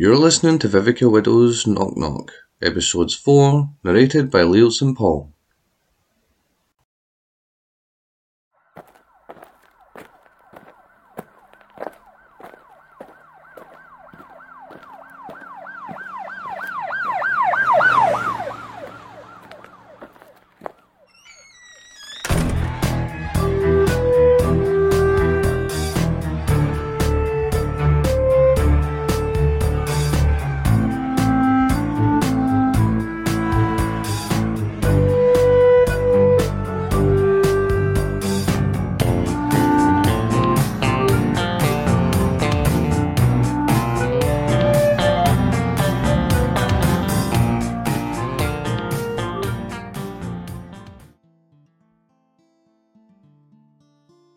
[0.00, 4.96] You're listening to Vivika Widow's Knock Knock, episodes 4, narrated by Leo St.
[4.96, 5.34] Paul.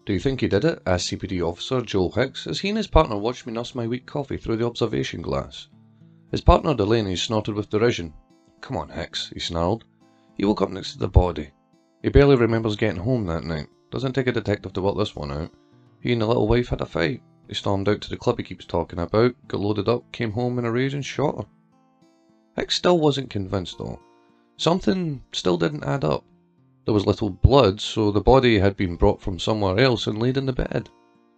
[0.05, 0.81] Do you think he did it?
[0.85, 4.05] asked CPD officer Joel Hicks as he and his partner watched me nurse my weak
[4.05, 5.69] coffee through the observation glass.
[6.29, 8.13] His partner Delaney snorted with derision.
[8.59, 9.85] Come on, Hicks, he snarled.
[10.35, 11.51] He woke up next to the body.
[12.01, 13.67] He barely remembers getting home that night.
[13.91, 15.51] Doesn't take a detective to work this one out.
[16.01, 17.21] He and the little wife had a fight.
[17.47, 20.59] He stormed out to the club he keeps talking about, got loaded up, came home
[20.59, 21.45] in a rage and shot her.
[22.57, 23.99] Hicks still wasn't convinced though.
[24.57, 26.25] Something still didn't add up.
[26.85, 30.37] There was little blood, so the body had been brought from somewhere else and laid
[30.37, 30.89] in the bed.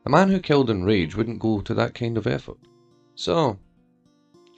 [0.06, 2.58] A man who killed in rage wouldn't go to that kind of effort.
[3.14, 3.60] So,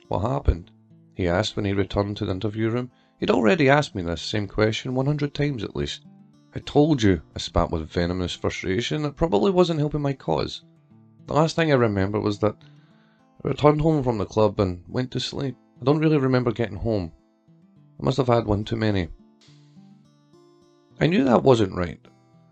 [0.08, 0.72] what happened?
[1.14, 2.92] he asked when he returned to the interview room.
[3.20, 6.06] He'd already asked me this same question one hundred times at least.
[6.56, 10.64] I told you, I spat with venomous frustration, that probably wasn't helping my cause.
[11.26, 12.56] The last thing I remember was that
[13.44, 15.56] I returned home from the club and went to sleep.
[15.82, 17.12] I don't really remember getting home.
[18.00, 19.10] I must have had one too many.
[21.00, 22.00] I knew that wasn't right.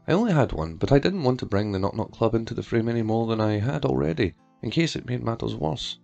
[0.07, 2.53] I only had one, but I didn't want to bring the Knock Knock Club into
[2.53, 5.97] the frame any more than I had already, in case it made matters worse.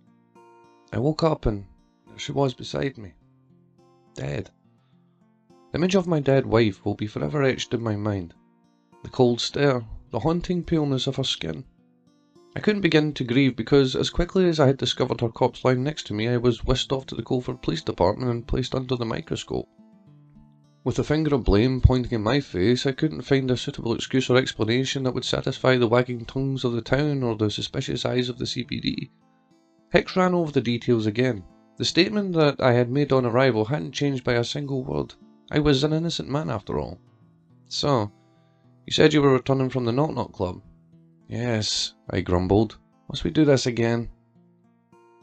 [0.92, 1.66] I woke up and
[2.16, 3.12] she was beside me.
[4.14, 4.50] Dead.
[5.70, 8.34] The image of my dead wife will be forever etched in my mind.
[9.04, 11.64] The cold stare, the haunting paleness of her skin.
[12.56, 15.84] I couldn't begin to grieve because, as quickly as I had discovered her corpse lying
[15.84, 18.96] next to me, I was whisked off to the Colford Police Department and placed under
[18.96, 19.68] the microscope.
[20.84, 24.28] With the finger of blame pointing in my face, I couldn't find a suitable excuse
[24.28, 28.28] or explanation that would satisfy the wagging tongues of the town or the suspicious eyes
[28.28, 29.10] of the CPD.
[29.92, 31.44] Hicks ran over the details again.
[31.76, 35.14] The statement that I had made on arrival hadn't changed by a single word.
[35.52, 36.98] I was an innocent man after all.
[37.68, 38.10] So,
[38.86, 40.62] you said you were returning from the Knock Knock Club?
[41.28, 42.78] Yes, I grumbled.
[43.08, 44.10] Must we do this again?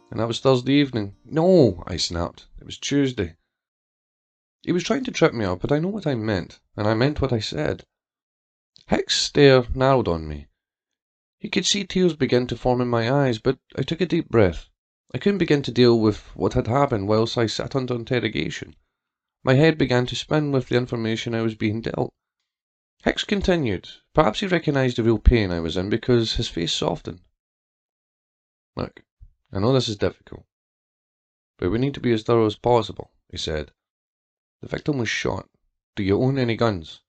[0.10, 1.16] And that was Thursday evening.
[1.26, 2.48] No, I snapped.
[2.60, 3.36] It was Tuesday.
[4.62, 6.94] He was trying to trip me up, but I know what I meant, and I
[6.94, 7.86] meant what I said.
[8.88, 10.48] Hicks' stare narrowed on me.
[11.40, 14.28] He could see tears begin to form in my eyes, but I took a deep
[14.30, 14.68] breath.
[15.14, 18.76] I couldn't begin to deal with what had happened whilst I sat under interrogation.
[19.44, 22.14] My head began to spin with the information I was being dealt.
[23.04, 23.88] Hicks continued.
[24.14, 27.22] Perhaps he recognized the real pain I was in because his face softened.
[28.76, 29.04] Look,
[29.54, 30.46] I know this is difficult,
[31.58, 33.72] but we need to be as thorough as possible, he said.
[34.62, 35.50] The victim was shot.
[35.96, 37.00] Do you own any guns?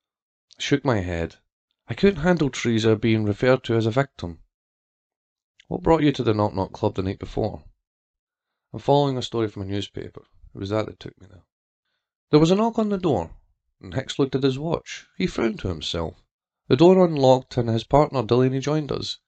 [0.57, 1.35] I shook my head.
[1.89, 4.45] I couldn't handle Teresa being referred to as a victim.
[5.67, 7.65] What brought you to the Knock Knock Club the night before?
[8.73, 10.29] I'm following a story from a newspaper.
[10.55, 11.43] It was that that took me there.
[12.31, 13.35] There was a knock on the door,
[13.81, 15.09] and Hicks looked at his watch.
[15.19, 16.23] He frowned to himself.
[16.69, 19.19] The door unlocked, and his partner Delaney joined us.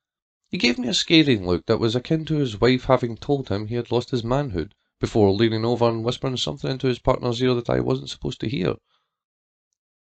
[0.48, 3.66] He gave me a scathing look that was akin to his wife having told him
[3.66, 7.54] he had lost his manhood before leaning over and whispering something into his partner's ear
[7.54, 8.76] that I wasn't supposed to hear.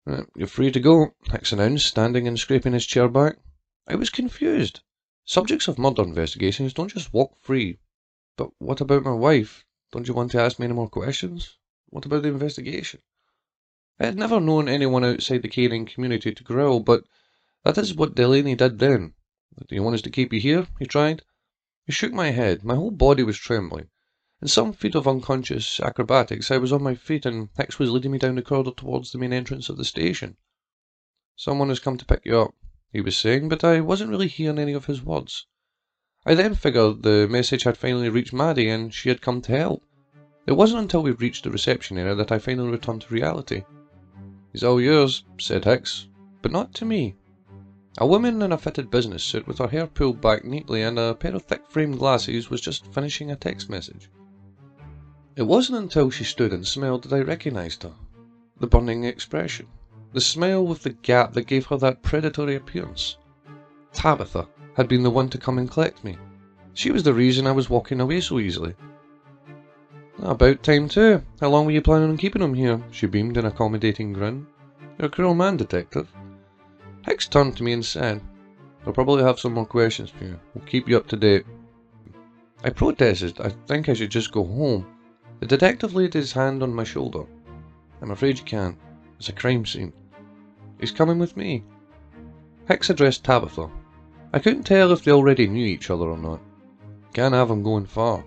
[0.06, 3.38] Uh, you're free to go, Hicks announced, standing and scraping his chair back.
[3.88, 4.82] I was confused.
[5.24, 7.80] Subjects of murder investigations don't just walk free.
[8.36, 9.64] But what about my wife?
[9.94, 11.58] Don't you want to ask me any more questions?
[11.88, 13.00] What about the investigation?
[13.98, 17.06] I had never known anyone outside the canine community to growl, but
[17.64, 19.14] that is what Delaney did then.
[19.70, 20.68] Do you want us to keep you here?
[20.80, 21.22] he tried.
[21.86, 22.66] He shook my head.
[22.66, 23.88] My whole body was trembling.
[24.42, 28.12] In some feat of unconscious acrobatics, I was on my feet and Hicks was leading
[28.12, 30.36] me down the corridor towards the main entrance of the station.
[31.36, 32.56] Someone has come to pick you up,
[32.92, 35.46] he was saying, but I wasn't really hearing any of his words.
[36.26, 39.84] I then figured the message had finally reached Maddie and she had come to help.
[40.48, 43.64] It wasn't until we reached the reception area that I finally returned to reality.
[44.52, 46.08] He's all yours, said Hicks,
[46.42, 47.16] but not to me.
[48.00, 51.14] A woman in a fitted business suit with her hair pulled back neatly and a
[51.14, 54.10] pair of thick framed glasses was just finishing a text message.
[55.36, 57.94] It wasn't until she stood and smiled that I recognized her.
[58.60, 59.68] The burning expression.
[60.14, 63.18] The smile with the gap that gave her that predatory appearance.
[63.94, 66.18] Tabitha had been the one to come and collect me.
[66.74, 68.76] She was the reason I was walking away so easily.
[70.22, 71.24] About time too.
[71.40, 72.82] How long were you planning on keeping him here?
[72.92, 74.48] She beamed an accommodating grin.
[74.98, 76.10] You're a cruel man, detective.
[77.06, 78.22] Hicks turned to me and said,
[78.86, 80.40] I'll probably have some more questions for you.
[80.54, 81.46] We'll keep you up to date.
[82.64, 83.40] I protested.
[83.40, 84.86] I think I should just go home.
[85.42, 87.24] The detective laid his hand on my shoulder.
[88.00, 88.78] I'm afraid you can't.
[89.18, 89.92] It's a crime scene.
[90.80, 91.64] He's coming with me.
[92.68, 93.68] Hicks addressed Tabitha.
[94.34, 96.42] I couldn't tell if they already knew each other or not.
[97.14, 98.24] Can't have him going far.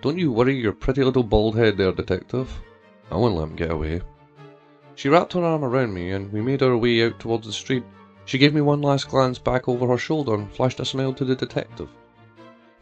[0.00, 2.50] Don't you worry your pretty little bald head there, detective.
[3.10, 4.00] I won't let him get away.
[4.94, 7.84] She wrapped her arm around me and we made our way out towards the street.
[8.24, 11.26] She gave me one last glance back over her shoulder and flashed a smile to
[11.26, 11.90] the detective.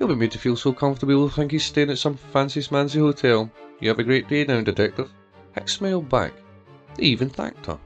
[0.01, 2.99] He'll be made to feel so comfortable he'll think he's staying at some fancy smancy
[2.99, 3.51] hotel.
[3.81, 5.13] You have a great day now, detective.
[5.55, 6.33] Hicks smiled back.
[6.99, 7.79] He even thanked her.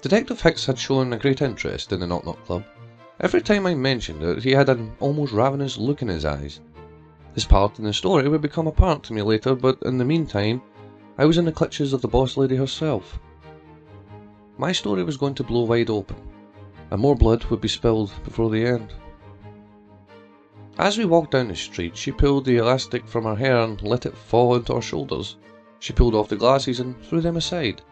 [0.00, 2.64] Detective Hicks had shown a great interest in the Knock Knock Club.
[3.20, 6.60] Every time I mentioned it, he had an almost ravenous look in his eyes.
[7.34, 10.62] His part in the story would become apparent to me later, but in the meantime,
[11.18, 13.18] I was in the clutches of the boss lady herself.
[14.56, 16.16] My story was going to blow wide open,
[16.90, 18.94] and more blood would be spilled before the end.
[20.80, 24.06] As we walked down the street, she pulled the elastic from her hair and let
[24.06, 25.36] it fall onto her shoulders.
[25.78, 27.82] She pulled off the glasses and threw them aside.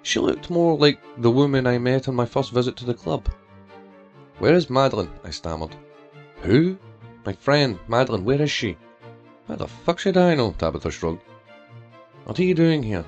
[0.00, 3.28] She looked more like the woman I met on my first visit to the club.
[4.38, 5.10] Where is Madeline?
[5.22, 5.76] I stammered.
[6.40, 6.78] Who?
[7.26, 8.78] My friend, Madeline, where is she?
[9.46, 10.52] How the fuck should I know?
[10.52, 11.20] Tabitha shrugged.
[12.24, 13.04] What are you doing here?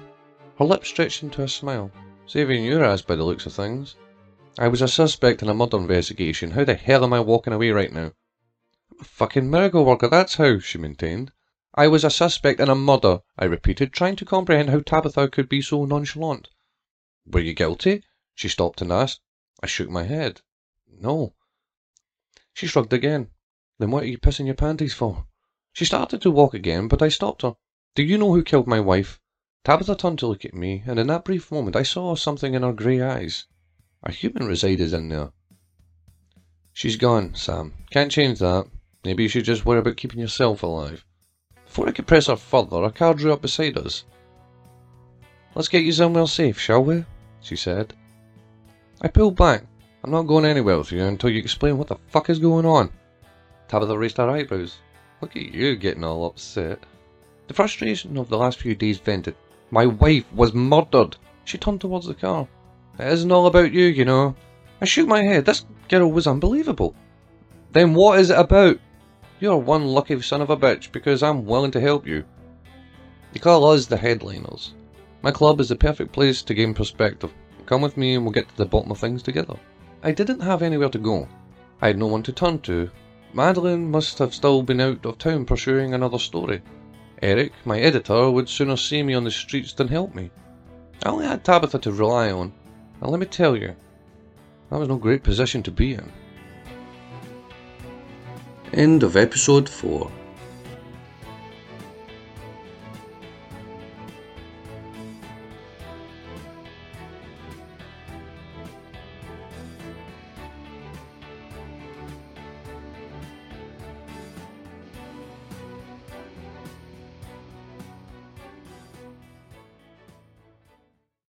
[0.59, 1.91] Her lips stretched into a smile.
[2.27, 3.97] Saving your ass by the looks of things.
[4.59, 6.51] I was a suspect in a murder investigation.
[6.51, 8.13] How the hell am I walking away right now?
[9.03, 11.33] Fucking miracle worker, that's how, she maintained.
[11.75, 15.49] I was a suspect in a murder, I repeated, trying to comprehend how Tabitha could
[15.49, 16.49] be so nonchalant.
[17.27, 18.05] Were you guilty?
[18.35, 19.21] She stopped and asked.
[19.63, 20.43] I shook my head.
[20.87, 21.35] No.
[22.53, 23.31] She shrugged again.
[23.79, 25.27] Then what are you pissing your panties for?
[25.73, 27.57] She started to walk again, but I stopped her.
[27.95, 29.21] Do you know who killed my wife?
[29.65, 32.63] Tabitha turned to look at me, and in that brief moment I saw something in
[32.63, 33.47] her grey eyes.
[34.03, 35.33] A human resided in there.
[36.73, 37.73] She's gone, Sam.
[37.91, 38.67] Can't change that.
[39.05, 41.05] Maybe you should just worry about keeping yourself alive.
[41.67, 44.05] Before I could press her further, a car drew up beside us.
[45.55, 47.05] Let's get you somewhere safe, shall we?
[47.41, 47.95] she said.
[49.01, 49.65] I pulled back.
[50.05, 52.91] I'm not going anywhere with you until you explain what the fuck is going on.
[53.69, 54.79] Tabitha raised her eyebrows.
[55.21, 56.79] Look at you getting all upset.
[57.49, 59.35] The frustration of the last few days vented.
[59.71, 61.17] My wife was murdered.
[61.45, 62.47] She turned towards the car.
[62.99, 64.37] It isn't all about you, you know.
[64.81, 65.45] I shook my head.
[65.45, 66.95] This girl was unbelievable.
[67.73, 68.79] Then what is it about?
[69.43, 72.23] You're one lucky son of a bitch because I'm willing to help you.
[73.33, 74.73] You call us the headliners.
[75.21, 77.35] My club is the perfect place to gain perspective.
[77.67, 79.57] Come with me and we'll get to the bottom of things together.
[80.05, 81.27] I didn't have anywhere to go.
[81.81, 82.89] I had no one to turn to.
[83.35, 86.63] Madeline must have still been out of town pursuing another story.
[87.21, 90.31] Eric, my editor, would sooner see me on the streets than help me.
[91.05, 92.53] I only had Tabitha to rely on,
[93.01, 93.75] and let me tell you,
[94.71, 96.13] that was no great position to be in.
[98.75, 100.22] End of episode 4.